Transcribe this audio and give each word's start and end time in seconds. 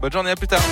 Bonne 0.00 0.12
journée, 0.12 0.30
à 0.30 0.36
plus 0.36 0.48
tard. 0.48 0.62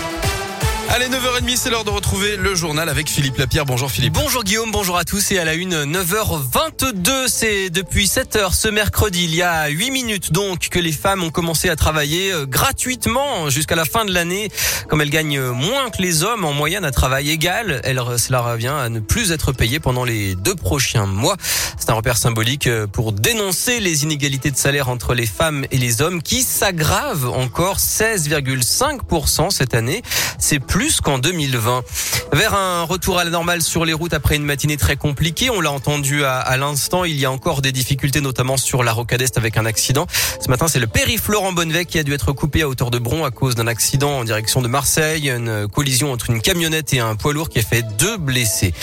Allez, 0.90 1.08
9h30, 1.08 1.56
c'est 1.56 1.68
l'heure 1.68 1.84
de 1.84 1.90
retrouver 1.90 2.38
le 2.38 2.54
journal 2.54 2.88
avec 2.88 3.10
Philippe 3.10 3.36
Lapierre. 3.36 3.66
Bonjour 3.66 3.90
Philippe. 3.90 4.14
Bonjour 4.14 4.42
Guillaume, 4.42 4.70
bonjour 4.72 4.96
à 4.96 5.04
tous 5.04 5.32
et 5.32 5.38
à 5.38 5.44
la 5.44 5.52
une 5.52 5.84
9h22, 5.84 7.28
c'est 7.28 7.68
depuis 7.68 8.06
7h 8.06 8.54
ce 8.54 8.68
mercredi, 8.68 9.24
il 9.24 9.34
y 9.34 9.42
a 9.42 9.68
8 9.68 9.90
minutes 9.90 10.32
donc 10.32 10.70
que 10.70 10.78
les 10.78 10.92
femmes 10.92 11.22
ont 11.22 11.30
commencé 11.30 11.68
à 11.68 11.76
travailler 11.76 12.32
euh, 12.32 12.46
gratuitement 12.46 13.50
jusqu'à 13.50 13.76
la 13.76 13.84
fin 13.84 14.06
de 14.06 14.14
l'année. 14.14 14.48
Comme 14.88 15.02
elles 15.02 15.10
gagnent 15.10 15.50
moins 15.50 15.90
que 15.90 16.00
les 16.00 16.22
hommes 16.22 16.46
en 16.46 16.54
moyenne 16.54 16.86
à 16.86 16.90
travail 16.90 17.30
égal, 17.30 17.82
elles, 17.84 18.00
cela 18.16 18.40
revient 18.40 18.68
à 18.68 18.88
ne 18.88 19.00
plus 19.00 19.30
être 19.30 19.52
payées 19.52 19.80
pendant 19.80 20.04
les 20.04 20.36
deux 20.36 20.54
prochains 20.54 21.04
mois. 21.04 21.36
C'est 21.78 21.90
un 21.90 21.94
repère 21.94 22.16
symbolique 22.16 22.66
euh, 22.66 22.86
pour 22.86 23.12
dénoncer 23.12 23.80
les 23.80 24.04
inégalités 24.04 24.50
de 24.50 24.56
salaire 24.56 24.88
entre 24.88 25.12
les 25.12 25.26
femmes 25.26 25.66
et 25.70 25.76
les 25.76 26.00
hommes 26.00 26.22
qui 26.22 26.42
s'aggravent 26.42 27.28
encore 27.28 27.76
16,5% 27.76 29.50
cette 29.50 29.74
année. 29.74 30.02
C'est 30.38 30.60
plus 30.60 30.77
plus 30.78 31.00
qu'en 31.00 31.18
2020. 31.18 31.82
Vers 32.32 32.54
un 32.54 32.82
retour 32.82 33.18
à 33.18 33.24
la 33.24 33.30
normale 33.30 33.62
sur 33.62 33.86
les 33.86 33.94
routes 33.94 34.12
après 34.12 34.36
une 34.36 34.44
matinée 34.44 34.76
très 34.76 34.96
compliquée. 34.96 35.48
On 35.48 35.62
l'a 35.62 35.72
entendu 35.72 36.24
à, 36.24 36.38
à 36.38 36.56
l'instant. 36.58 37.04
Il 37.04 37.18
y 37.18 37.24
a 37.24 37.30
encore 37.30 37.62
des 37.62 37.72
difficultés, 37.72 38.20
notamment 38.20 38.58
sur 38.58 38.82
la 38.82 38.92
rocade 38.92 39.22
est 39.22 39.38
avec 39.38 39.56
un 39.56 39.64
accident. 39.64 40.06
Ce 40.38 40.48
matin, 40.50 40.68
c'est 40.68 40.78
le 40.78 40.86
périph' 40.86 41.26
Laurent 41.28 41.52
Bonnevet 41.52 41.86
qui 41.86 41.98
a 41.98 42.02
dû 42.02 42.12
être 42.12 42.32
coupé 42.32 42.62
à 42.62 42.68
hauteur 42.68 42.90
de 42.90 42.98
Bron 42.98 43.24
à 43.24 43.30
cause 43.30 43.54
d'un 43.54 43.66
accident 43.66 44.18
en 44.18 44.24
direction 44.24 44.60
de 44.60 44.68
Marseille. 44.68 45.30
Une 45.30 45.68
collision 45.68 46.12
entre 46.12 46.28
une 46.28 46.42
camionnette 46.42 46.92
et 46.92 47.00
un 47.00 47.16
poids 47.16 47.32
lourd 47.32 47.48
qui 47.48 47.60
a 47.60 47.62
fait 47.62 47.82
deux 47.98 48.18
blessés. 48.18 48.74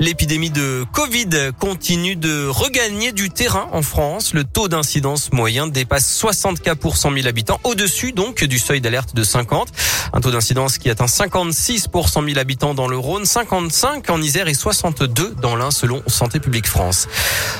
L'épidémie 0.00 0.50
de 0.50 0.84
Covid 0.92 1.52
continue 1.58 2.16
de 2.16 2.46
regagner 2.48 3.12
du 3.12 3.30
terrain 3.30 3.68
en 3.72 3.82
France. 3.82 4.34
Le 4.34 4.44
taux 4.44 4.68
d'incidence 4.68 5.32
moyen 5.32 5.66
dépasse 5.66 6.12
60 6.14 6.60
cas 6.60 6.74
pour 6.74 6.96
100 6.96 7.14
000 7.14 7.26
habitants, 7.26 7.60
au-dessus 7.64 8.12
donc 8.12 8.44
du 8.44 8.58
seuil 8.58 8.80
d'alerte 8.80 9.14
de 9.14 9.22
50. 9.22 9.68
Un 10.12 10.20
taux 10.20 10.30
d'incidence 10.30 10.78
qui 10.78 10.90
atteint 10.90 11.06
56 11.06 11.88
pour 11.88 12.08
100 12.08 12.24
000 12.24 12.38
habitants 12.38 12.74
dans 12.74 12.87
le 12.88 12.98
Rhône, 12.98 13.24
55 13.24 14.10
en 14.10 14.20
Isère 14.20 14.48
et 14.48 14.54
62 14.54 15.34
dans 15.40 15.56
l'Ain 15.56 15.70
selon 15.70 16.02
Santé 16.06 16.40
publique 16.40 16.66
France. 16.66 17.06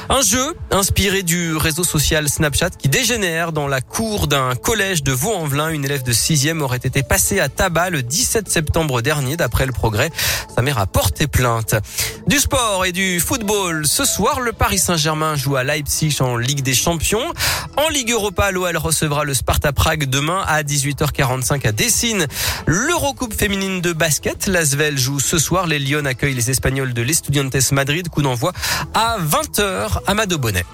Un 0.08 0.22
jeu 0.22 0.54
inspiré 0.70 1.22
du 1.22 1.56
réseau 1.56 1.84
social 1.84 2.28
Snapchat 2.28 2.70
qui 2.70 2.88
dégénère 2.88 3.52
dans 3.52 3.66
la 3.66 3.80
cour 3.80 4.26
d'un 4.26 4.54
collège 4.54 5.02
de 5.02 5.12
Vaux-en-Velin. 5.12 5.68
Une 5.68 5.84
élève 5.84 6.02
de 6.02 6.12
6e 6.12 6.60
aurait 6.60 6.78
été 6.78 7.02
passée 7.02 7.40
à 7.40 7.48
tabac 7.48 7.90
le 7.90 8.02
17 8.02 8.48
septembre 8.48 9.02
dernier 9.02 9.36
d'après 9.36 9.66
le 9.66 9.72
progrès. 9.72 10.10
Sa 10.54 10.62
mère 10.62 10.78
a 10.78 10.86
porté 10.86 11.26
plainte. 11.26 11.74
Du 12.26 12.38
sport 12.38 12.84
et 12.84 12.92
du 12.92 13.20
football. 13.20 13.86
Ce 13.86 14.04
soir, 14.04 14.40
le 14.40 14.52
Paris 14.52 14.78
Saint-Germain 14.78 15.36
joue 15.36 15.56
à 15.56 15.64
Leipzig 15.64 16.16
en 16.20 16.36
Ligue 16.36 16.62
des 16.62 16.74
Champions. 16.74 17.32
En 17.76 17.88
Ligue 17.88 18.10
Europa, 18.10 18.50
l'OL 18.50 18.76
recevra 18.76 19.24
le 19.24 19.34
Sparta 19.34 19.72
Prague 19.72 20.04
demain 20.04 20.42
à 20.46 20.62
18h45 20.62 21.66
à 21.66 21.72
Dessine. 21.72 22.26
L'Eurocoupe 22.66 23.34
féminine 23.34 23.80
de 23.80 23.92
basket, 23.92 24.46
l'Asvel 24.46 24.98
joue 24.98 25.17
ce 25.18 25.38
soir. 25.38 25.66
Les 25.66 25.78
Lyon 25.78 26.04
accueillent 26.04 26.34
les 26.34 26.50
Espagnols 26.50 26.94
de 26.94 27.02
l'Estudiantes 27.02 27.72
Madrid. 27.72 28.08
Coup 28.08 28.22
d'envoi 28.22 28.52
à 28.94 29.18
20h 29.20 30.00
à 30.06 30.14
Mado 30.14 30.38
Bonnet. 30.38 30.64